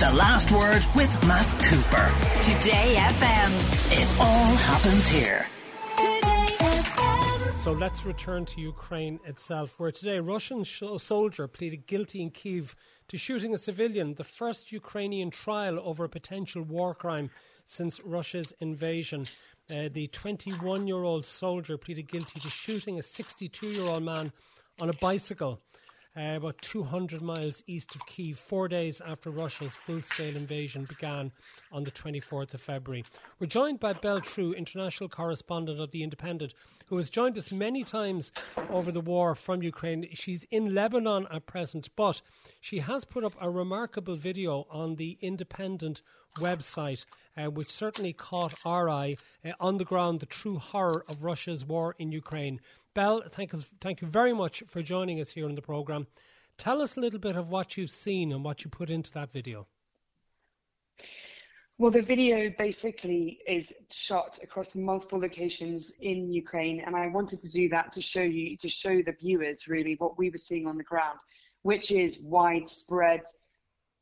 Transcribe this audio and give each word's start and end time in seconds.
The 0.00 0.10
Last 0.12 0.50
Word 0.50 0.82
with 0.96 1.12
Matt 1.28 1.46
Cooper. 1.62 2.08
Today 2.40 2.94
FM. 2.96 3.52
It 3.92 4.08
all 4.18 4.56
happens 4.56 5.06
here. 5.06 5.46
Today 5.98 6.46
FM. 6.58 7.62
So 7.62 7.72
let's 7.72 8.06
return 8.06 8.46
to 8.46 8.62
Ukraine 8.62 9.20
itself, 9.26 9.74
where 9.76 9.92
today 9.92 10.16
a 10.16 10.22
Russian 10.22 10.64
sh- 10.64 10.84
soldier 10.96 11.46
pleaded 11.46 11.86
guilty 11.86 12.22
in 12.22 12.30
Kiev 12.30 12.74
to 13.08 13.18
shooting 13.18 13.52
a 13.52 13.58
civilian, 13.58 14.14
the 14.14 14.24
first 14.24 14.72
Ukrainian 14.72 15.30
trial 15.30 15.78
over 15.84 16.04
a 16.04 16.08
potential 16.08 16.62
war 16.62 16.94
crime 16.94 17.28
since 17.66 18.00
Russia's 18.00 18.54
invasion. 18.58 19.26
Uh, 19.70 19.90
the 19.92 20.06
21 20.06 20.86
year 20.86 21.02
old 21.02 21.26
soldier 21.26 21.76
pleaded 21.76 22.08
guilty 22.08 22.40
to 22.40 22.48
shooting 22.48 22.98
a 22.98 23.02
62 23.02 23.66
year 23.66 23.86
old 23.86 24.04
man 24.04 24.32
on 24.80 24.88
a 24.88 24.94
bicycle 24.94 25.60
uh, 26.16 26.34
about 26.36 26.60
200 26.62 27.22
miles 27.22 27.62
east 27.66 27.94
of 27.94 28.04
Kiev, 28.06 28.38
four 28.38 28.68
days 28.68 29.00
after 29.00 29.30
Russia's 29.30 29.74
full 29.74 30.00
scale 30.00 30.36
invasion 30.36 30.84
began 30.84 31.30
on 31.70 31.84
the 31.84 31.90
24th 31.90 32.54
of 32.54 32.60
February. 32.60 33.04
We're 33.38 33.46
joined 33.46 33.78
by 33.78 33.92
Bel 33.92 34.20
Trew, 34.20 34.52
international 34.52 35.08
correspondent 35.08 35.80
of 35.80 35.92
The 35.92 36.02
Independent, 36.02 36.54
who 36.86 36.96
has 36.96 37.10
joined 37.10 37.38
us 37.38 37.52
many 37.52 37.84
times 37.84 38.32
over 38.70 38.90
the 38.90 39.00
war 39.00 39.34
from 39.36 39.62
Ukraine. 39.62 40.08
She's 40.12 40.44
in 40.50 40.74
Lebanon 40.74 41.28
at 41.30 41.46
present, 41.46 41.88
but 41.94 42.22
she 42.60 42.80
has 42.80 43.04
put 43.04 43.22
up 43.22 43.34
a 43.40 43.48
remarkable 43.48 44.16
video 44.16 44.66
on 44.70 44.96
The 44.96 45.16
Independent 45.20 46.02
website, 46.38 47.04
uh, 47.36 47.50
which 47.50 47.70
certainly 47.70 48.12
caught 48.12 48.54
our 48.64 48.88
eye 48.88 49.16
uh, 49.44 49.52
on 49.60 49.78
the 49.78 49.84
ground 49.84 50.20
the 50.20 50.26
true 50.26 50.58
horror 50.58 51.04
of 51.08 51.22
Russia's 51.22 51.64
war 51.64 51.94
in 51.98 52.12
Ukraine. 52.12 52.60
Bel, 52.94 53.22
thank, 53.30 53.54
us, 53.54 53.64
thank 53.80 54.00
you 54.00 54.08
very 54.08 54.32
much 54.32 54.64
for 54.66 54.82
joining 54.82 55.20
us 55.20 55.30
here 55.30 55.46
on 55.46 55.54
the 55.54 55.62
programme. 55.62 56.08
Tell 56.58 56.82
us 56.82 56.96
a 56.96 57.00
little 57.00 57.20
bit 57.20 57.36
of 57.36 57.48
what 57.48 57.76
you've 57.76 57.90
seen 57.90 58.32
and 58.32 58.44
what 58.44 58.64
you 58.64 58.70
put 58.70 58.90
into 58.90 59.12
that 59.12 59.32
video. 59.32 59.68
Well, 61.78 61.92
the 61.92 62.02
video 62.02 62.52
basically 62.58 63.38
is 63.46 63.72
shot 63.90 64.40
across 64.42 64.74
multiple 64.74 65.20
locations 65.20 65.92
in 66.00 66.32
Ukraine, 66.32 66.82
and 66.84 66.96
I 66.96 67.06
wanted 67.06 67.40
to 67.42 67.48
do 67.48 67.68
that 67.70 67.92
to 67.92 68.02
show 68.02 68.22
you, 68.22 68.56
to 68.58 68.68
show 68.68 69.00
the 69.02 69.14
viewers 69.18 69.68
really 69.68 69.94
what 69.94 70.18
we 70.18 70.28
were 70.28 70.36
seeing 70.36 70.66
on 70.66 70.76
the 70.76 70.84
ground, 70.84 71.20
which 71.62 71.92
is 71.92 72.20
widespread, 72.22 73.22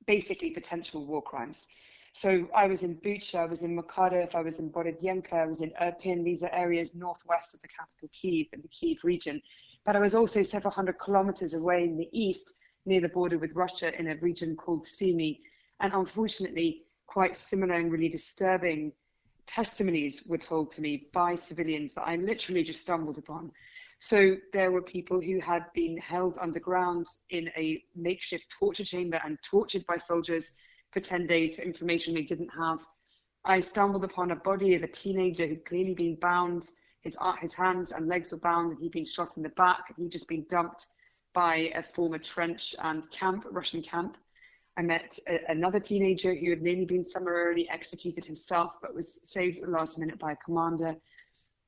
basically 0.06 0.50
potential 0.50 1.06
war 1.06 1.22
crimes. 1.22 1.66
So 2.12 2.48
I 2.54 2.66
was 2.66 2.82
in 2.82 2.96
Bucha, 2.96 3.40
I 3.40 3.44
was 3.44 3.62
in 3.62 3.76
Mykolaiv, 3.76 4.34
I 4.34 4.40
was 4.40 4.58
in 4.58 4.70
Borodyanka, 4.70 5.34
I 5.34 5.46
was 5.46 5.60
in 5.60 5.70
Irpin. 5.80 6.24
These 6.24 6.42
are 6.42 6.52
areas 6.52 6.94
northwest 6.94 7.54
of 7.54 7.60
the 7.60 7.68
capital 7.68 8.08
Kiev 8.12 8.46
in 8.52 8.62
the 8.62 8.68
Kiev 8.68 9.04
region. 9.04 9.40
But 9.84 9.96
I 9.96 10.00
was 10.00 10.14
also 10.14 10.42
several 10.42 10.72
hundred 10.72 10.98
kilometers 10.98 11.54
away 11.54 11.84
in 11.84 11.96
the 11.96 12.08
east, 12.12 12.54
near 12.86 13.00
the 13.00 13.08
border 13.08 13.38
with 13.38 13.54
Russia, 13.54 13.96
in 13.98 14.08
a 14.08 14.16
region 14.16 14.56
called 14.56 14.86
Sumy. 14.86 15.40
And 15.80 15.92
unfortunately, 15.92 16.84
quite 17.06 17.36
similar 17.36 17.74
and 17.74 17.92
really 17.92 18.08
disturbing 18.08 18.92
testimonies 19.46 20.26
were 20.26 20.38
told 20.38 20.70
to 20.70 20.80
me 20.80 21.08
by 21.12 21.34
civilians 21.34 21.94
that 21.94 22.02
I 22.02 22.16
literally 22.16 22.62
just 22.62 22.80
stumbled 22.80 23.18
upon. 23.18 23.50
So 23.98 24.36
there 24.52 24.70
were 24.70 24.82
people 24.82 25.20
who 25.20 25.40
had 25.40 25.64
been 25.74 25.96
held 25.98 26.38
underground 26.40 27.06
in 27.30 27.48
a 27.56 27.82
makeshift 27.96 28.50
torture 28.50 28.84
chamber 28.84 29.20
and 29.24 29.38
tortured 29.42 29.84
by 29.86 29.96
soldiers 29.96 30.52
for 30.90 31.00
10 31.00 31.26
days 31.26 31.56
for 31.56 31.62
information 31.62 32.14
they 32.14 32.22
didn't 32.22 32.50
have. 32.50 32.80
I 33.44 33.60
stumbled 33.60 34.04
upon 34.04 34.30
a 34.30 34.36
body 34.36 34.74
of 34.74 34.82
a 34.82 34.88
teenager 34.88 35.46
who'd 35.46 35.64
clearly 35.64 35.94
been 35.94 36.16
bound. 36.16 36.70
His, 37.02 37.16
his 37.40 37.54
hands 37.54 37.92
and 37.92 38.08
legs 38.08 38.32
were 38.32 38.38
bound, 38.38 38.72
and 38.72 38.80
he'd 38.80 38.92
been 38.92 39.04
shot 39.04 39.36
in 39.36 39.42
the 39.42 39.48
back. 39.50 39.94
He'd 39.96 40.12
just 40.12 40.28
been 40.28 40.44
dumped 40.48 40.86
by 41.32 41.70
a 41.74 41.82
former 41.82 42.18
trench 42.18 42.74
and 42.82 43.08
camp, 43.10 43.46
Russian 43.50 43.82
camp. 43.82 44.16
I 44.76 44.82
met 44.82 45.18
a, 45.28 45.38
another 45.48 45.80
teenager 45.80 46.34
who 46.34 46.50
had 46.50 46.62
nearly 46.62 46.84
been 46.84 47.04
summarily 47.04 47.68
executed 47.68 48.24
himself, 48.24 48.78
but 48.80 48.94
was 48.94 49.20
saved 49.22 49.58
at 49.58 49.64
the 49.64 49.70
last 49.70 49.98
minute 49.98 50.18
by 50.18 50.32
a 50.32 50.36
commander. 50.36 50.96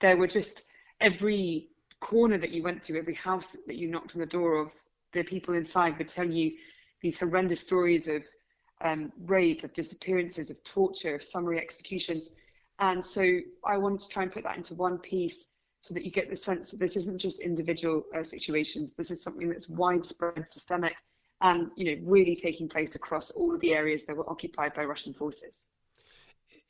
There 0.01 0.17
were 0.17 0.27
just 0.27 0.67
every 1.01 1.69
corner 2.01 2.39
that 2.39 2.51
you 2.51 2.63
went 2.63 2.83
to, 2.85 2.99
every 2.99 3.15
house 3.15 3.57
that 3.67 3.77
you 3.77 3.89
knocked 3.89 4.15
on 4.17 4.21
the 4.21 4.27
door 4.27 4.57
of, 4.57 4.73
the 5.13 5.23
people 5.23 5.55
inside 5.55 5.99
would 5.99 6.09
tell 6.09 6.31
you 6.31 6.53
these 7.01 7.19
horrendous 7.19 7.61
stories 7.61 8.09
of 8.09 8.23
um, 8.81 9.13
rape, 9.27 9.65
of 9.65 9.73
disappearances, 9.75 10.51
of 10.51 10.63
torture, 10.65 11.15
of 11.15 11.23
summary 11.23 11.59
executions. 11.59 12.31
And 12.79 13.05
so 13.05 13.23
I 13.65 13.77
wanted 13.77 14.01
to 14.01 14.09
try 14.09 14.23
and 14.23 14.33
put 14.33 14.45
that 14.45 14.57
into 14.57 14.75
one 14.75 14.99
piece 14.99 15.47
so 15.83 15.95
that 15.95 16.05
you 16.05 16.11
get 16.11 16.29
the 16.29 16.37
sense 16.37 16.71
that 16.71 16.81
this 16.81 16.97
isn't 16.97 17.19
just 17.19 17.41
individual 17.41 18.05
uh, 18.17 18.23
situations. 18.23 18.95
This 18.95 19.11
is 19.11 19.23
something 19.23 19.49
that's 19.49 19.69
widespread, 19.69 20.49
systemic, 20.49 20.97
and 21.41 21.71
you 21.77 21.85
know 21.97 22.11
really 22.11 22.37
taking 22.37 22.69
place 22.69 22.95
across 22.95 23.31
all 23.31 23.55
of 23.55 23.61
the 23.61 23.73
areas 23.73 24.05
that 24.05 24.17
were 24.17 24.29
occupied 24.29 24.75
by 24.75 24.85
Russian 24.85 25.15
forces. 25.15 25.67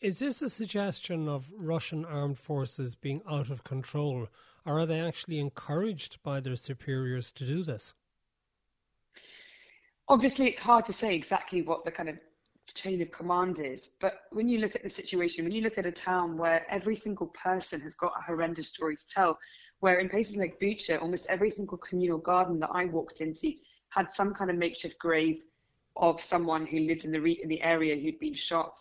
Is 0.01 0.21
this 0.21 0.43
a 0.43 0.49
suggestion 0.49 1.29
of 1.29 1.51
Russian 1.55 2.05
armed 2.05 2.39
forces 2.39 2.95
being 2.95 3.21
out 3.29 3.51
of 3.51 3.65
control, 3.65 4.29
or 4.65 4.81
are 4.81 4.87
they 4.87 5.01
actually 5.01 5.39
encouraged 5.39 6.23
by 6.23 6.41
their 6.41 6.57
superiors 6.57 7.31
to 7.33 7.47
do 7.47 7.63
this? 7.63 7.95
Obviously 10.11 10.49
it's 10.49 10.61
hard 10.61 10.85
to 10.85 10.93
say 10.93 11.15
exactly 11.15 11.63
what 11.63 11.85
the 11.85 11.91
kind 11.91 12.09
of 12.09 12.19
chain 12.75 13.01
of 13.01 13.11
command 13.13 13.61
is, 13.61 13.93
but 14.01 14.23
when 14.33 14.49
you 14.49 14.59
look 14.59 14.75
at 14.75 14.83
the 14.83 14.91
situation, 14.91 15.45
when 15.45 15.53
you 15.53 15.63
look 15.63 15.79
at 15.79 15.87
a 15.87 15.93
town 15.93 16.37
where 16.37 16.67
every 16.69 16.97
single 16.97 17.29
person 17.29 17.81
has 17.81 17.95
got 17.95 18.13
a 18.19 18.23
horrendous 18.23 18.69
story 18.69 18.97
to 18.97 19.09
tell, 19.09 19.39
where 19.79 20.01
in 20.01 20.09
places 20.09 20.37
like 20.37 20.59
Bucha, 20.61 21.01
almost 21.01 21.31
every 21.31 21.51
single 21.51 21.79
communal 21.79 22.19
garden 22.19 22.59
that 22.59 22.71
I 22.73 22.87
walked 22.87 23.21
into 23.21 23.53
had 23.91 24.11
some 24.11 24.35
kind 24.35 24.51
of 24.51 24.57
makeshift 24.57 24.99
grave 24.99 25.45
of 25.97 26.21
someone 26.21 26.67
who 26.67 26.81
lived 26.81 27.05
in 27.05 27.13
the 27.13 27.21
re- 27.21 27.41
in 27.41 27.49
the 27.49 27.63
area 27.63 27.97
who'd 27.97 28.19
been 28.19 28.35
shot 28.35 28.77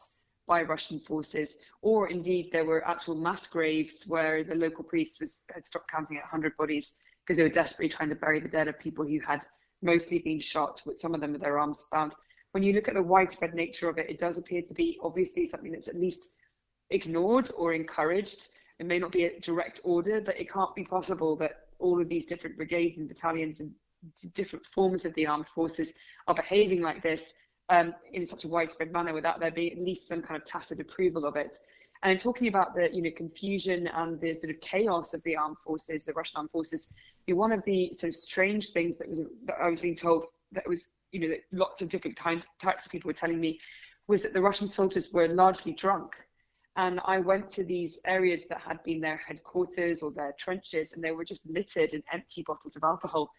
by 0.47 0.63
Russian 0.63 0.99
forces, 0.99 1.59
or 1.83 2.09
indeed 2.09 2.49
there 2.51 2.65
were 2.65 2.87
actual 2.87 3.15
mass 3.15 3.45
graves 3.45 4.07
where 4.07 4.43
the 4.43 4.55
local 4.55 4.83
priest 4.83 5.19
was 5.19 5.41
had 5.53 5.63
stopped 5.63 5.91
counting 5.91 6.17
at 6.17 6.23
100 6.23 6.57
bodies 6.57 6.93
because 7.21 7.37
they 7.37 7.43
were 7.43 7.49
desperately 7.49 7.89
trying 7.89 8.09
to 8.09 8.15
bury 8.15 8.39
the 8.39 8.49
dead 8.49 8.67
of 8.67 8.79
people 8.79 9.05
who 9.05 9.19
had 9.19 9.45
mostly 9.81 10.19
being 10.19 10.39
shot, 10.39 10.81
with 10.85 10.99
some 10.99 11.13
of 11.13 11.21
them 11.21 11.31
with 11.31 11.41
their 11.41 11.59
arms 11.59 11.87
bound. 11.91 12.13
When 12.51 12.63
you 12.63 12.73
look 12.73 12.87
at 12.87 12.95
the 12.95 13.03
widespread 13.03 13.53
nature 13.53 13.89
of 13.89 13.97
it, 13.97 14.09
it 14.09 14.19
does 14.19 14.37
appear 14.37 14.61
to 14.63 14.73
be 14.73 14.99
obviously 15.03 15.47
something 15.47 15.71
that's 15.71 15.87
at 15.87 15.99
least 15.99 16.33
ignored 16.89 17.51
or 17.55 17.73
encouraged. 17.73 18.49
It 18.79 18.85
may 18.85 18.99
not 18.99 19.11
be 19.11 19.25
a 19.25 19.39
direct 19.39 19.81
order, 19.83 20.21
but 20.21 20.39
it 20.39 20.51
can't 20.51 20.73
be 20.75 20.83
possible 20.83 21.35
that 21.37 21.67
all 21.79 22.01
of 22.01 22.09
these 22.09 22.25
different 22.25 22.57
brigades 22.57 22.97
and 22.97 23.07
battalions 23.07 23.59
and 23.59 23.71
different 24.33 24.65
forms 24.65 25.05
of 25.05 25.13
the 25.15 25.27
armed 25.27 25.47
forces 25.47 25.93
are 26.27 26.35
behaving 26.35 26.81
like 26.81 27.03
this 27.03 27.33
um, 27.69 27.93
in 28.13 28.25
such 28.25 28.45
a 28.45 28.47
widespread 28.47 28.91
manner 28.91 29.13
without 29.13 29.39
there 29.39 29.51
being 29.51 29.73
at 29.73 29.79
least 29.79 30.07
some 30.07 30.21
kind 30.21 30.41
of 30.41 30.47
tacit 30.47 30.79
approval 30.79 31.25
of 31.25 31.35
it. 31.35 31.59
And 32.01 32.19
talking 32.19 32.47
about 32.47 32.75
the 32.75 32.89
you 32.93 33.01
know 33.01 33.11
confusion 33.15 33.87
and 33.87 34.19
the 34.21 34.33
sort 34.33 34.51
of 34.53 34.61
chaos 34.61 35.13
of 35.13 35.21
the 35.23 35.35
armed 35.35 35.59
forces, 35.59 36.05
the 36.05 36.13
Russian 36.13 36.37
armed 36.37 36.51
forces, 36.51 36.87
one 37.27 37.51
of 37.51 37.63
the 37.65 37.91
sort 37.93 38.09
of 38.09 38.15
strange 38.15 38.69
things 38.69 38.97
that 38.97 39.09
was 39.09 39.21
that 39.45 39.57
I 39.61 39.69
was 39.69 39.81
being 39.81 39.95
told 39.95 40.25
that 40.51 40.67
was 40.67 40.89
you 41.11 41.19
know 41.19 41.29
that 41.29 41.41
lots 41.51 41.81
of 41.81 41.89
different 41.89 42.17
kinds 42.17 42.47
types 42.59 42.85
of 42.85 42.91
people 42.91 43.09
were 43.09 43.13
telling 43.13 43.39
me 43.39 43.59
was 44.07 44.23
that 44.23 44.33
the 44.33 44.41
Russian 44.41 44.67
soldiers 44.67 45.11
were 45.13 45.27
largely 45.27 45.73
drunk. 45.73 46.13
And 46.75 46.99
I 47.03 47.19
went 47.19 47.49
to 47.51 47.63
these 47.63 47.99
areas 48.05 48.43
that 48.49 48.61
had 48.61 48.81
been 48.83 49.01
their 49.01 49.17
headquarters 49.17 50.01
or 50.01 50.11
their 50.11 50.33
trenches, 50.39 50.93
and 50.93 51.03
they 51.03 51.11
were 51.11 51.25
just 51.25 51.45
littered 51.45 51.93
in 51.93 52.01
empty 52.11 52.41
bottles 52.43 52.75
of 52.75 52.83
alcohol. 52.83 53.29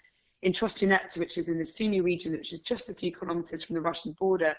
In 0.42 0.52
Trostianets, 0.52 1.18
which 1.18 1.38
is 1.38 1.48
in 1.48 1.58
the 1.58 1.64
Sumy 1.64 2.00
region, 2.00 2.32
which 2.32 2.52
is 2.52 2.60
just 2.60 2.88
a 2.88 2.94
few 2.94 3.12
kilometers 3.12 3.62
from 3.62 3.74
the 3.74 3.80
Russian 3.80 4.12
border, 4.12 4.54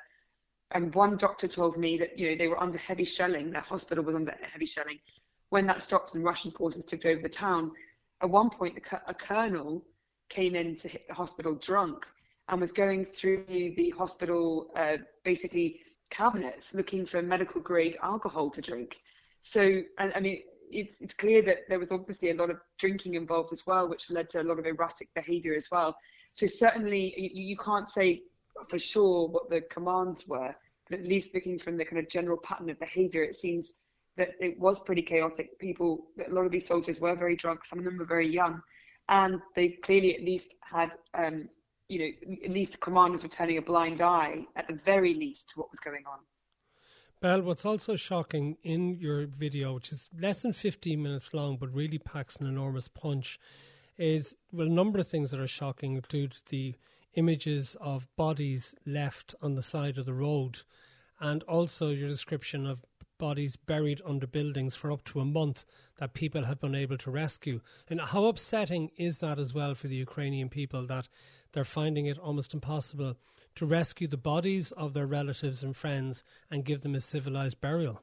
and 0.74 0.94
one 0.96 1.18
doctor 1.18 1.48
told 1.48 1.78
me 1.78 1.98
that 1.98 2.18
you 2.18 2.30
know 2.30 2.38
they 2.38 2.48
were 2.48 2.62
under 2.62 2.78
heavy 2.78 3.06
shelling. 3.06 3.52
Their 3.52 3.62
hospital 3.62 4.04
was 4.04 4.16
under 4.16 4.34
heavy 4.42 4.66
shelling. 4.66 5.00
When 5.50 5.66
that 5.68 5.82
stopped 5.82 6.16
and 6.16 6.24
Russian 6.24 6.52
forces 6.52 6.86
took 6.86 7.06
over 7.06 7.22
the 7.22 7.30
town, 7.30 7.72
at 8.22 8.30
one 8.30 8.50
point 8.50 8.80
a 9.08 9.14
colonel 9.14 9.84
came 10.30 10.56
in 10.56 10.76
to 10.78 10.88
hit 10.88 11.08
the 11.08 11.14
hospital 11.14 11.56
drunk 11.56 12.08
and 12.48 12.62
was 12.62 12.72
going 12.72 13.06
through 13.06 13.46
the 13.48 13.94
hospital 13.98 14.72
uh, 14.76 14.98
basically 15.24 15.82
cabinets 16.10 16.74
looking 16.74 17.06
for 17.06 17.22
medical 17.22 17.62
grade 17.62 17.98
alcohol 18.02 18.50
to 18.50 18.62
drink. 18.62 19.00
So, 19.42 19.82
I, 19.98 20.12
I 20.16 20.20
mean, 20.20 20.42
it's, 20.70 21.02
it's 21.02 21.14
clear 21.14 21.42
that 21.44 21.60
there 21.70 21.80
was 21.80 21.92
obviously 21.92 22.32
a 22.32 22.36
lot 22.36 22.50
of 22.50 22.58
drinking 22.78 23.16
involved 23.16 23.52
as 23.52 23.66
well, 23.68 23.90
which 23.90 24.10
led 24.12 24.30
to 24.32 24.42
a 24.42 24.44
lot 24.44 24.60
of 24.60 24.66
erratic 24.66 25.10
behaviour 25.16 25.56
as 25.56 25.70
well. 25.72 25.96
So 26.34 26.46
certainly, 26.46 27.14
you, 27.18 27.30
you 27.34 27.58
can't 27.58 27.90
say 27.90 28.24
for 28.70 28.80
sure 28.80 29.28
what 29.28 29.50
the 29.50 29.62
commands 29.62 30.28
were, 30.28 30.56
but 30.90 31.00
at 31.00 31.06
least 31.06 31.34
looking 31.34 31.58
from 31.58 31.78
the 31.78 31.86
kind 31.86 32.00
of 32.00 32.10
general 32.10 32.38
pattern 32.38 32.70
of 32.70 32.80
behaviour, 32.80 33.24
it 33.24 33.36
seems 33.36 33.74
that 34.18 34.30
it 34.40 34.60
was 34.60 34.80
pretty 34.80 35.02
chaotic. 35.02 35.58
People, 35.60 36.08
a 36.26 36.34
lot 36.34 36.46
of 36.46 36.52
these 36.52 36.68
soldiers 36.68 37.00
were 37.00 37.16
very 37.16 37.36
drunk. 37.36 37.66
Some 37.66 37.80
of 37.80 37.86
them 37.86 37.98
were 37.98 38.06
very 38.06 38.32
young, 38.32 38.62
and 39.10 39.42
they 39.56 39.70
clearly 39.70 40.16
at 40.16 40.24
least 40.24 40.56
had, 40.62 40.92
um, 41.14 41.48
you 41.88 42.00
know, 42.00 42.36
at 42.44 42.52
least 42.52 42.74
the 42.74 42.78
commanders 42.78 43.24
were 43.24 43.30
turning 43.30 43.58
a 43.58 43.62
blind 43.62 44.02
eye, 44.02 44.46
at 44.56 44.68
the 44.68 44.74
very 44.74 45.14
least, 45.14 45.50
to 45.50 45.60
what 45.60 45.72
was 45.72 45.80
going 45.80 46.04
on. 46.06 46.20
Bel, 47.22 47.42
what's 47.44 47.66
also 47.66 47.96
shocking 47.96 48.58
in 48.64 48.98
your 49.00 49.28
video, 49.28 49.76
which 49.76 49.92
is 49.92 50.10
less 50.20 50.42
than 50.42 50.54
15 50.54 51.02
minutes 51.02 51.36
long 51.36 51.56
but 51.56 51.72
really 51.72 52.00
packs 52.00 52.38
an 52.38 52.48
enormous 52.48 52.88
punch, 52.88 53.40
is 53.98 54.36
well, 54.52 54.66
a 54.66 54.72
number 54.72 54.98
of 54.98 55.08
things 55.08 55.30
that 55.30 55.40
are 55.40 55.48
shocking 55.48 55.94
include 55.94 56.38
the 56.50 56.74
images 57.14 57.76
of 57.80 58.08
bodies 58.16 58.76
left 58.86 59.36
on 59.42 59.56
the 59.56 59.64
side 59.64 59.98
of 59.98 60.06
the 60.06 60.14
road, 60.14 60.60
and 61.20 61.44
also 61.44 61.90
your 61.90 62.10
description 62.10 62.66
of 62.66 62.84
bodies 63.18 63.56
buried 63.56 64.02
under 64.04 64.26
buildings 64.26 64.76
for 64.76 64.92
up 64.92 65.04
to 65.04 65.20
a 65.20 65.26
month 65.26 65.64
that 65.98 66.16
people 66.16 66.46
have 66.46 66.60
been 66.60 66.74
able 66.74 66.98
to 66.98 67.12
rescue. 67.12 67.62
And 67.88 68.02
how 68.02 68.26
upsetting 68.26 68.90
is 68.98 69.20
that 69.20 69.38
as 69.38 69.54
well 69.54 69.76
for 69.76 69.88
the 69.88 69.96
Ukrainian 69.96 70.50
people 70.50 70.88
that 70.88 71.08
they're 71.52 71.64
finding 71.64 72.08
it 72.08 72.18
almost 72.18 72.54
impossible 72.54 73.18
to 73.56 73.66
rescue 73.66 74.08
the 74.08 74.18
bodies 74.18 74.72
of 74.72 74.94
their 74.94 75.06
relatives 75.06 75.62
and 75.64 75.76
friends 75.76 76.24
and 76.50 76.66
give 76.66 76.82
them 76.82 76.96
a 76.96 77.02
civilized 77.02 77.62
burial? 77.62 78.02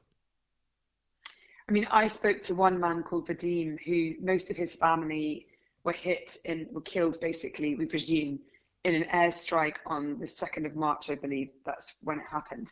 I 1.67 1.71
mean, 1.71 1.87
I 1.91 2.07
spoke 2.07 2.41
to 2.43 2.55
one 2.55 2.79
man 2.79 3.03
called 3.03 3.27
Vadim, 3.27 3.77
who 3.85 4.13
most 4.25 4.49
of 4.49 4.55
his 4.55 4.73
family 4.73 5.47
were 5.83 5.91
hit 5.91 6.37
and 6.45 6.65
were 6.71 6.81
killed, 6.81 7.19
basically, 7.19 7.75
we 7.75 7.85
presume, 7.85 8.39
in 8.83 8.95
an 8.95 9.05
airstrike 9.13 9.77
on 9.85 10.19
the 10.19 10.25
2nd 10.25 10.65
of 10.65 10.75
March, 10.75 11.09
I 11.09 11.15
believe. 11.15 11.49
That's 11.65 11.95
when 12.01 12.19
it 12.19 12.25
happened. 12.29 12.71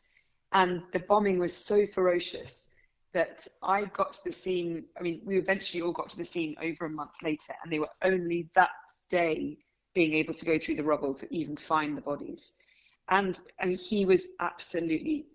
And 0.54 0.84
the 0.94 1.00
bombing 1.00 1.40
was 1.40 1.54
so 1.56 1.86
ferocious 1.86 2.70
that 3.14 3.48
I 3.64 3.86
got 3.86 4.14
to 4.14 4.24
the 4.26 4.32
scene. 4.32 4.86
I 4.98 5.02
mean, 5.02 5.22
we 5.26 5.38
eventually 5.38 5.82
all 5.82 5.92
got 5.92 6.10
to 6.10 6.18
the 6.18 6.24
scene 6.24 6.56
over 6.62 6.86
a 6.86 6.90
month 6.90 7.22
later, 7.24 7.54
and 7.64 7.72
they 7.72 7.80
were 7.80 7.90
only 8.04 8.50
that 8.56 8.70
day 9.10 9.58
being 9.94 10.14
able 10.14 10.34
to 10.34 10.46
go 10.46 10.60
through 10.60 10.76
the 10.76 10.84
rubble 10.84 11.14
to 11.16 11.34
even 11.34 11.58
find 11.58 11.98
the 11.98 12.02
bodies. 12.02 12.54
And 13.10 13.40
I 13.60 13.66
mean, 13.66 13.78
he 13.78 14.06
was 14.06 14.28
absolutely 14.40 15.26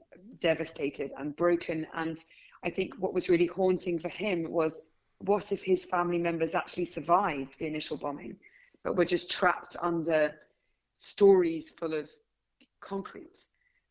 devastated 0.40 1.10
and 1.18 1.34
broken. 1.34 1.86
And 1.94 2.18
I 2.62 2.70
think 2.70 2.94
what 2.98 3.14
was 3.14 3.28
really 3.28 3.46
haunting 3.46 3.98
for 3.98 4.08
him 4.08 4.50
was 4.50 4.80
what 5.18 5.52
if 5.52 5.62
his 5.62 5.84
family 5.84 6.18
members 6.18 6.54
actually 6.54 6.84
survived 6.84 7.58
the 7.58 7.66
initial 7.66 7.96
bombing, 7.96 8.36
but 8.84 8.96
were 8.96 9.04
just 9.04 9.30
trapped 9.30 9.76
under 9.80 10.34
stories 11.02 11.70
full 11.70 11.94
of 11.94 12.10
concrete? 12.80 13.38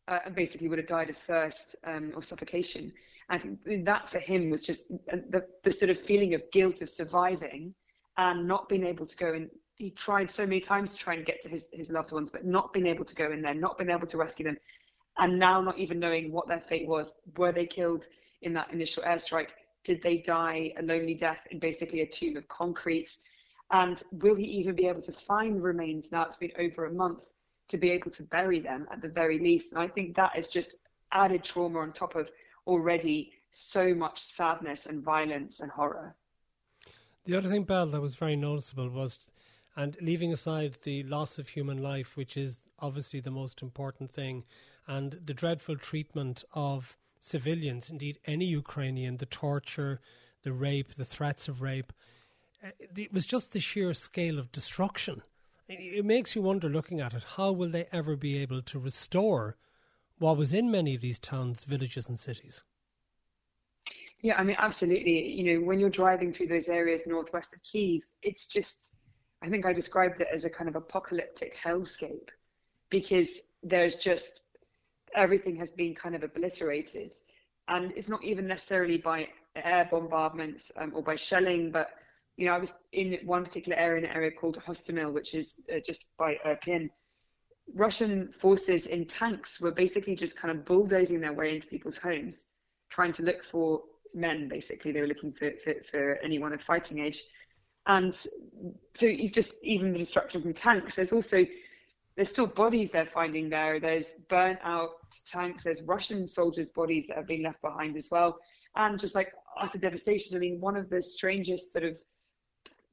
uh, 0.08 0.18
and 0.26 0.34
basically 0.34 0.68
would 0.68 0.78
have 0.78 0.86
died 0.86 1.10
of 1.10 1.16
thirst 1.16 1.76
um, 1.84 2.12
or 2.14 2.22
suffocation. 2.22 2.92
I 3.28 3.38
think 3.38 3.60
that 3.84 4.08
for 4.08 4.18
him 4.18 4.50
was 4.50 4.62
just 4.62 4.90
uh, 5.12 5.16
the, 5.30 5.46
the 5.62 5.72
sort 5.72 5.90
of 5.90 5.98
feeling 5.98 6.34
of 6.34 6.42
guilt 6.52 6.82
of 6.82 6.88
surviving 6.88 7.74
and 8.18 8.46
not 8.46 8.68
being 8.68 8.84
able 8.84 9.06
to 9.06 9.16
go 9.16 9.32
and 9.32 9.48
he 9.76 9.90
tried 9.90 10.30
so 10.30 10.44
many 10.44 10.60
times 10.60 10.92
to 10.92 10.98
try 10.98 11.14
and 11.14 11.24
get 11.24 11.42
to 11.42 11.48
his, 11.48 11.68
his 11.72 11.88
loved 11.88 12.12
ones, 12.12 12.30
but 12.30 12.44
not 12.44 12.72
being 12.72 12.86
able 12.86 13.06
to 13.06 13.14
go 13.14 13.32
in 13.32 13.40
there, 13.40 13.54
not 13.54 13.78
being 13.78 13.90
able 13.90 14.06
to 14.06 14.18
rescue 14.18 14.44
them, 14.44 14.56
and 15.18 15.38
now 15.38 15.62
not 15.62 15.78
even 15.78 15.98
knowing 15.98 16.30
what 16.30 16.46
their 16.46 16.60
fate 16.60 16.86
was. 16.86 17.14
Were 17.38 17.52
they 17.52 17.66
killed 17.66 18.06
in 18.42 18.52
that 18.52 18.70
initial 18.70 19.02
airstrike? 19.02 19.48
Did 19.82 20.02
they 20.02 20.18
die 20.18 20.72
a 20.78 20.82
lonely 20.82 21.14
death 21.14 21.46
in 21.50 21.58
basically 21.58 22.02
a 22.02 22.06
tomb 22.06 22.36
of 22.36 22.46
concrete? 22.48 23.16
And 23.72 24.02
will 24.12 24.36
he 24.36 24.44
even 24.44 24.76
be 24.76 24.86
able 24.86 25.02
to 25.02 25.12
find 25.12 25.62
remains 25.62 26.12
now 26.12 26.22
it's 26.24 26.36
been 26.36 26.52
over 26.58 26.86
a 26.86 26.92
month? 26.92 27.30
to 27.72 27.78
be 27.78 27.90
able 27.90 28.10
to 28.10 28.22
bury 28.24 28.60
them 28.60 28.86
at 28.92 29.00
the 29.00 29.08
very 29.08 29.38
least. 29.38 29.72
And 29.72 29.80
I 29.80 29.88
think 29.88 30.14
that 30.16 30.36
is 30.36 30.50
just 30.50 30.76
added 31.10 31.42
trauma 31.42 31.80
on 31.80 31.92
top 31.92 32.14
of 32.14 32.30
already 32.66 33.32
so 33.50 33.94
much 33.94 34.18
sadness 34.20 34.86
and 34.86 35.02
violence 35.02 35.60
and 35.60 35.70
horror. 35.70 36.14
The 37.24 37.34
other 37.34 37.48
thing, 37.48 37.64
Bel, 37.64 37.86
that 37.86 38.00
was 38.00 38.14
very 38.16 38.36
noticeable 38.36 38.90
was, 38.90 39.18
and 39.74 39.96
leaving 40.02 40.32
aside 40.32 40.78
the 40.82 41.02
loss 41.04 41.38
of 41.38 41.48
human 41.48 41.78
life, 41.78 42.16
which 42.16 42.36
is 42.36 42.68
obviously 42.78 43.20
the 43.20 43.30
most 43.30 43.62
important 43.62 44.10
thing, 44.10 44.44
and 44.86 45.18
the 45.24 45.34
dreadful 45.34 45.76
treatment 45.76 46.44
of 46.52 46.98
civilians, 47.20 47.88
indeed 47.88 48.18
any 48.26 48.44
Ukrainian, 48.44 49.16
the 49.16 49.26
torture, 49.26 50.00
the 50.42 50.52
rape, 50.52 50.94
the 50.94 51.04
threats 51.06 51.48
of 51.48 51.62
rape, 51.62 51.92
it 52.62 53.12
was 53.12 53.26
just 53.26 53.52
the 53.52 53.60
sheer 53.60 53.94
scale 53.94 54.38
of 54.38 54.52
destruction. 54.52 55.22
It 55.68 56.04
makes 56.04 56.36
you 56.36 56.42
wonder 56.42 56.68
looking 56.68 57.00
at 57.00 57.14
it 57.14 57.22
how 57.36 57.52
will 57.52 57.70
they 57.70 57.86
ever 57.92 58.14
be 58.14 58.36
able 58.38 58.60
to 58.62 58.78
restore 58.78 59.56
what 60.18 60.36
was 60.36 60.52
in 60.52 60.70
many 60.70 60.94
of 60.94 61.00
these 61.00 61.18
towns 61.18 61.64
villages 61.64 62.08
and 62.08 62.18
cities? 62.18 62.62
Yeah 64.20 64.36
i 64.36 64.42
mean 64.42 64.56
absolutely. 64.58 65.32
You 65.32 65.44
know 65.60 65.66
when 65.66 65.80
you're 65.80 65.88
driving 65.88 66.32
through 66.32 66.48
those 66.48 66.68
areas 66.68 67.06
northwest 67.06 67.54
of 67.54 67.62
kiev 67.62 68.02
it's 68.22 68.46
just 68.46 68.96
i 69.40 69.48
think 69.48 69.64
i 69.64 69.72
described 69.72 70.20
it 70.20 70.28
as 70.32 70.44
a 70.44 70.50
kind 70.50 70.68
of 70.68 70.76
apocalyptic 70.76 71.56
hellscape 71.56 72.28
because 72.90 73.40
there's 73.62 73.96
just 73.96 74.42
everything 75.14 75.56
has 75.56 75.70
been 75.70 75.94
kind 75.94 76.14
of 76.14 76.22
obliterated. 76.22 77.14
And 77.68 77.92
it's 77.96 78.08
not 78.08 78.22
even 78.24 78.46
necessarily 78.46 78.98
by 78.98 79.28
air 79.56 79.88
bombardments 79.90 80.72
um, 80.76 80.92
or 80.94 81.02
by 81.02 81.14
shelling 81.14 81.70
but 81.70 81.90
you 82.42 82.48
know, 82.48 82.54
I 82.54 82.58
was 82.58 82.74
in 82.90 83.16
one 83.24 83.44
particular 83.44 83.78
area, 83.78 84.04
an 84.04 84.10
area 84.10 84.32
called 84.32 84.58
Hostomel, 84.58 85.12
which 85.12 85.32
is 85.36 85.54
uh, 85.72 85.78
just 85.86 86.08
by 86.18 86.38
Irpin. 86.44 86.90
Russian 87.76 88.32
forces 88.32 88.86
in 88.86 89.06
tanks 89.06 89.60
were 89.60 89.70
basically 89.70 90.16
just 90.16 90.36
kind 90.36 90.50
of 90.50 90.64
bulldozing 90.64 91.20
their 91.20 91.34
way 91.34 91.54
into 91.54 91.68
people's 91.68 91.96
homes, 91.96 92.46
trying 92.90 93.12
to 93.12 93.22
look 93.22 93.44
for 93.44 93.82
men. 94.12 94.48
Basically, 94.48 94.90
they 94.90 95.02
were 95.02 95.06
looking 95.06 95.32
for, 95.32 95.52
for, 95.62 95.74
for 95.88 96.16
anyone 96.16 96.52
of 96.52 96.60
fighting 96.60 96.98
age, 96.98 97.22
and 97.86 98.12
so 98.12 98.26
it's 99.02 99.30
just 99.30 99.54
even 99.62 99.92
the 99.92 100.00
destruction 100.00 100.42
from 100.42 100.52
tanks. 100.52 100.96
There's 100.96 101.12
also 101.12 101.46
there's 102.16 102.30
still 102.30 102.48
bodies 102.48 102.90
they're 102.90 103.06
finding 103.06 103.50
there. 103.50 103.78
There's 103.78 104.16
burnt 104.28 104.58
out 104.64 104.90
tanks. 105.26 105.62
There's 105.62 105.82
Russian 105.82 106.26
soldiers' 106.26 106.70
bodies 106.70 107.06
that 107.06 107.18
have 107.18 107.28
been 107.28 107.44
left 107.44 107.62
behind 107.62 107.96
as 107.96 108.08
well, 108.10 108.36
and 108.74 108.98
just 108.98 109.14
like 109.14 109.32
utter 109.60 109.78
devastation. 109.78 110.36
I 110.36 110.40
mean, 110.40 110.60
one 110.60 110.76
of 110.76 110.90
the 110.90 111.00
strangest 111.00 111.70
sort 111.70 111.84
of 111.84 111.96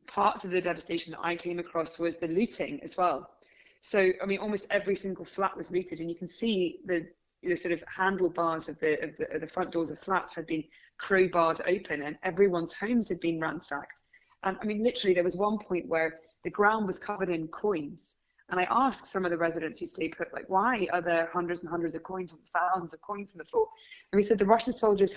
parts 0.09 0.43
of 0.43 0.51
the 0.51 0.61
devastation 0.61 1.11
that 1.11 1.21
I 1.21 1.35
came 1.35 1.59
across 1.59 1.99
was 1.99 2.17
the 2.17 2.27
looting 2.27 2.79
as 2.83 2.97
well. 2.97 3.29
So, 3.81 4.11
I 4.21 4.25
mean, 4.25 4.39
almost 4.39 4.67
every 4.71 4.95
single 4.95 5.23
flat 5.23 5.55
was 5.55 5.71
looted, 5.71 5.99
and 5.99 6.09
you 6.09 6.15
can 6.15 6.27
see 6.27 6.79
the 6.85 7.07
you 7.41 7.49
know, 7.49 7.55
sort 7.55 7.71
of 7.71 7.81
handlebars 7.95 8.67
of 8.67 8.77
the, 8.79 9.01
of 9.01 9.15
the, 9.17 9.33
of 9.33 9.41
the 9.41 9.47
front 9.47 9.71
doors 9.71 9.91
of 9.91 9.99
flats 9.99 10.35
had 10.35 10.45
been 10.45 10.63
crowbarred 10.99 11.61
open, 11.67 12.01
and 12.01 12.17
everyone's 12.23 12.73
homes 12.73 13.07
had 13.07 13.19
been 13.19 13.39
ransacked. 13.39 14.01
And 14.43 14.57
I 14.61 14.65
mean, 14.65 14.83
literally, 14.83 15.13
there 15.13 15.23
was 15.23 15.37
one 15.37 15.57
point 15.57 15.87
where 15.87 16.19
the 16.43 16.49
ground 16.49 16.87
was 16.87 16.99
covered 16.99 17.29
in 17.29 17.47
coins. 17.47 18.17
And 18.49 18.59
I 18.59 18.67
asked 18.69 19.07
some 19.07 19.25
of 19.25 19.31
the 19.31 19.37
residents 19.37 19.79
who 19.79 19.85
stayed 19.85 20.17
put, 20.17 20.33
like, 20.33 20.49
why 20.49 20.87
are 20.91 21.01
there 21.01 21.29
hundreds 21.31 21.61
and 21.61 21.69
hundreds 21.69 21.93
of 21.93 22.01
coins 22.03 22.33
and 22.33 22.41
thousands 22.47 22.93
of 22.93 23.01
coins 23.01 23.33
on 23.33 23.37
the 23.37 23.45
floor? 23.45 23.67
And 24.11 24.17
we 24.19 24.25
said 24.25 24.39
the 24.39 24.45
Russian 24.45 24.73
soldiers 24.73 25.15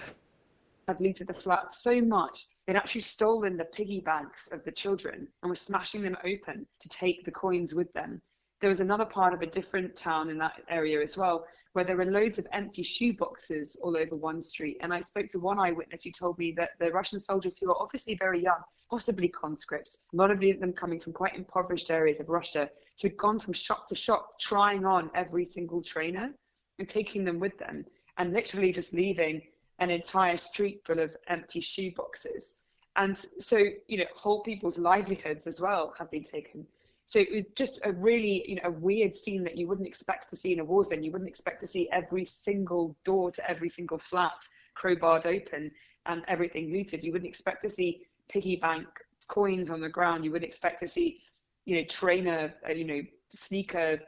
had 0.93 1.00
looted 1.00 1.27
the 1.27 1.35
flat 1.35 1.73
so 1.73 2.03
much 2.03 2.47
they'd 2.67 2.77
actually 2.77 3.00
stolen 3.00 3.56
the 3.56 3.65
piggy 3.65 4.00
banks 4.00 4.49
of 4.53 4.62
the 4.65 4.71
children 4.71 5.27
and 5.43 5.49
were 5.49 5.55
smashing 5.55 6.03
them 6.03 6.17
open 6.23 6.67
to 6.81 6.89
take 6.89 7.25
the 7.25 7.31
coins 7.31 7.75
with 7.75 7.91
them. 7.94 8.21
There 8.61 8.69
was 8.69 8.81
another 8.81 9.06
part 9.06 9.33
of 9.33 9.41
a 9.41 9.47
different 9.47 9.97
town 9.97 10.29
in 10.29 10.39
that 10.39 10.62
area 10.69 11.00
as 11.03 11.17
well, 11.17 11.47
where 11.73 11.85
there 11.85 11.97
were 11.97 12.05
loads 12.05 12.39
of 12.39 12.47
empty 12.53 12.83
shoe 12.83 13.15
boxes 13.15 13.75
all 13.82 13.96
over 13.96 14.15
one 14.15 14.41
street. 14.43 14.77
And 14.82 14.93
I 14.93 15.01
spoke 15.01 15.27
to 15.29 15.41
one 15.41 15.58
eyewitness 15.58 16.05
who 16.05 16.13
told 16.13 16.39
me 16.39 16.53
that 16.58 16.70
the 16.79 16.93
Russian 16.93 17.19
soldiers, 17.19 17.58
who 17.58 17.70
are 17.70 17.82
obviously 17.82 18.15
very 18.15 18.41
young, 18.41 18.61
possibly 18.89 19.29
conscripts, 19.29 19.99
a 20.13 20.17
lot 20.17 20.31
of 20.31 20.39
them 20.41 20.72
coming 20.75 21.01
from 21.01 21.15
quite 21.15 21.34
impoverished 21.34 21.91
areas 21.91 22.20
of 22.20 22.29
Russia, 22.29 22.69
who 23.01 23.08
had 23.08 23.17
gone 23.17 23.39
from 23.39 23.55
shop 23.55 23.89
to 23.89 23.94
shop 23.94 24.39
trying 24.39 24.84
on 24.84 25.11
every 25.15 25.46
single 25.46 25.82
trainer 25.82 26.31
and 26.79 26.89
taking 26.89 27.25
them 27.25 27.41
with 27.41 27.58
them, 27.58 27.84
and 28.19 28.32
literally 28.32 28.70
just 28.70 28.93
leaving 28.93 29.43
an 29.82 29.91
entire 29.91 30.36
street 30.36 30.81
full 30.84 31.01
of 31.01 31.17
empty 31.27 31.60
shoe 31.60 31.91
boxes. 31.96 32.55
And 32.94 33.19
so, 33.39 33.58
you 33.89 33.98
know, 33.98 34.05
whole 34.15 34.43
people's 34.43 34.79
livelihoods 34.79 35.48
as 35.48 35.60
well 35.60 35.93
have 35.98 36.10
been 36.10 36.22
taken. 36.22 36.65
So 37.06 37.19
it 37.19 37.32
was 37.32 37.44
just 37.56 37.81
a 37.84 37.93
really, 37.93 38.44
you 38.46 38.56
know, 38.56 38.62
a 38.67 38.70
weird 38.70 39.15
scene 39.17 39.43
that 39.43 39.56
you 39.56 39.67
wouldn't 39.67 39.89
expect 39.89 40.31
to 40.31 40.36
see 40.36 40.53
in 40.53 40.60
a 40.60 40.65
war 40.65 40.84
zone. 40.84 41.03
You 41.03 41.10
wouldn't 41.10 41.29
expect 41.29 41.60
to 41.60 41.67
see 41.67 41.91
every 41.91 42.24
single 42.24 42.96
door 43.05 43.32
to 43.32 43.51
every 43.51 43.69
single 43.69 43.98
flat 43.98 44.46
crowbarred 44.81 45.27
open 45.27 45.72
and 46.06 46.22
everything 46.29 46.72
looted. 46.72 47.03
You 47.03 47.10
wouldn't 47.10 47.29
expect 47.29 47.62
to 47.62 47.69
see 47.69 48.06
piggy 48.29 48.56
bank 48.56 48.86
coins 49.27 49.69
on 49.69 49.81
the 49.81 49.89
ground. 49.89 50.24
You 50.24 50.31
wouldn't 50.31 50.48
expect 50.48 50.81
to 50.82 50.89
see, 50.89 51.22
you 51.65 51.77
know, 51.77 51.84
trainer, 51.89 52.55
uh, 52.69 52.72
you 52.72 52.84
know, 52.84 53.03
sneaker 53.31 53.98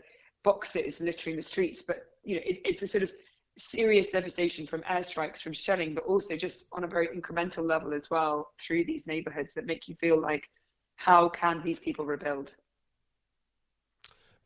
boxes 0.44 1.00
littering 1.00 1.34
the 1.34 1.42
streets. 1.42 1.82
But 1.82 2.06
you 2.22 2.36
know, 2.36 2.42
it, 2.44 2.60
it's 2.64 2.82
a 2.82 2.86
sort 2.86 3.02
of 3.02 3.12
serious 3.56 4.08
devastation 4.08 4.66
from 4.66 4.82
airstrikes, 4.82 5.38
from 5.38 5.52
shelling, 5.52 5.94
but 5.94 6.04
also 6.04 6.36
just 6.36 6.66
on 6.72 6.84
a 6.84 6.88
very 6.88 7.08
incremental 7.08 7.66
level 7.66 7.92
as 7.92 8.10
well 8.10 8.52
through 8.58 8.84
these 8.84 9.06
neighborhoods 9.06 9.54
that 9.54 9.66
make 9.66 9.88
you 9.88 9.94
feel 9.94 10.20
like, 10.20 10.48
how 10.96 11.28
can 11.28 11.62
these 11.62 11.78
people 11.78 12.04
rebuild? 12.04 12.54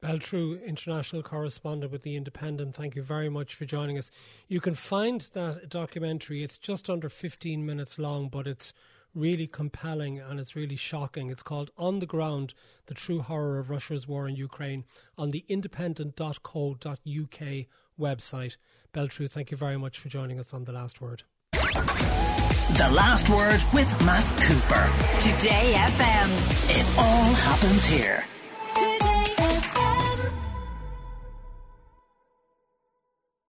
Bel 0.00 0.20
Trew, 0.20 0.60
international 0.64 1.24
correspondent 1.24 1.90
with 1.90 2.02
The 2.02 2.14
Independent, 2.14 2.76
thank 2.76 2.94
you 2.94 3.02
very 3.02 3.28
much 3.28 3.54
for 3.54 3.64
joining 3.64 3.98
us. 3.98 4.12
You 4.46 4.60
can 4.60 4.76
find 4.76 5.22
that 5.32 5.68
documentary, 5.68 6.44
it's 6.44 6.56
just 6.56 6.88
under 6.88 7.08
15 7.08 7.66
minutes 7.66 7.98
long, 7.98 8.28
but 8.28 8.46
it's 8.46 8.72
really 9.14 9.48
compelling 9.48 10.20
and 10.20 10.38
it's 10.38 10.54
really 10.54 10.76
shocking. 10.76 11.30
It's 11.30 11.42
called 11.42 11.72
On 11.76 11.98
the 11.98 12.06
Ground 12.06 12.54
The 12.86 12.94
True 12.94 13.22
Horror 13.22 13.58
of 13.58 13.70
Russia's 13.70 14.06
War 14.06 14.28
in 14.28 14.36
Ukraine 14.36 14.84
on 15.16 15.32
the 15.32 15.44
independent.co.uk 15.48 17.66
website. 17.98 18.56
Bel 18.92 19.08
thank 19.08 19.50
you 19.50 19.56
very 19.56 19.76
much 19.76 19.98
for 19.98 20.08
joining 20.08 20.38
us 20.38 20.54
on 20.54 20.64
The 20.64 20.72
Last 20.72 21.00
Word. 21.00 21.22
The 21.52 22.90
Last 22.94 23.28
Word 23.28 23.62
with 23.72 23.90
Matt 24.04 24.24
Cooper. 24.40 24.86
Today 25.20 25.74
FM. 25.74 26.78
It 26.78 26.98
all 26.98 27.34
happens 27.34 27.84
here. 27.86 28.24